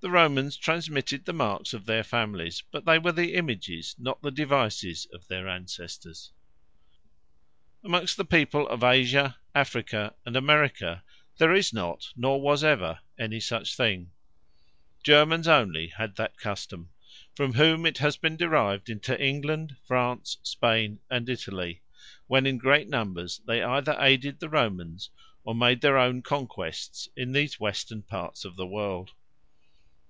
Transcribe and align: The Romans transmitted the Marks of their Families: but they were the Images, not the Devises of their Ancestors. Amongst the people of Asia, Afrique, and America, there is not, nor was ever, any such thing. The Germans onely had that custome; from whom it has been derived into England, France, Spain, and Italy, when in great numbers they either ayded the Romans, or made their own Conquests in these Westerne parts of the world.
The 0.00 0.10
Romans 0.12 0.56
transmitted 0.56 1.24
the 1.24 1.32
Marks 1.32 1.74
of 1.74 1.84
their 1.84 2.04
Families: 2.04 2.62
but 2.70 2.84
they 2.84 3.00
were 3.00 3.10
the 3.10 3.34
Images, 3.34 3.96
not 3.98 4.22
the 4.22 4.30
Devises 4.30 5.08
of 5.12 5.26
their 5.26 5.48
Ancestors. 5.48 6.30
Amongst 7.82 8.16
the 8.16 8.24
people 8.24 8.68
of 8.68 8.84
Asia, 8.84 9.38
Afrique, 9.56 10.12
and 10.24 10.36
America, 10.36 11.02
there 11.38 11.52
is 11.52 11.72
not, 11.72 12.12
nor 12.14 12.40
was 12.40 12.62
ever, 12.62 13.00
any 13.18 13.40
such 13.40 13.74
thing. 13.76 14.12
The 14.98 15.02
Germans 15.02 15.48
onely 15.48 15.88
had 15.88 16.14
that 16.14 16.36
custome; 16.36 16.90
from 17.34 17.54
whom 17.54 17.84
it 17.84 17.98
has 17.98 18.16
been 18.16 18.36
derived 18.36 18.88
into 18.88 19.20
England, 19.20 19.74
France, 19.84 20.36
Spain, 20.44 21.00
and 21.10 21.28
Italy, 21.28 21.82
when 22.28 22.46
in 22.46 22.56
great 22.58 22.88
numbers 22.88 23.40
they 23.48 23.64
either 23.64 23.96
ayded 23.98 24.38
the 24.38 24.48
Romans, 24.48 25.10
or 25.42 25.56
made 25.56 25.80
their 25.80 25.98
own 25.98 26.22
Conquests 26.22 27.08
in 27.16 27.32
these 27.32 27.58
Westerne 27.58 28.02
parts 28.02 28.44
of 28.44 28.54
the 28.54 28.66
world. 28.66 29.10